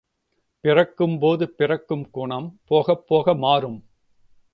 பிறக்கும்போது 0.63 1.49
பிறக்கும் 1.49 2.09
குணம் 2.09 2.47
போகப்போக 2.69 3.35
மாறும். 3.37 3.79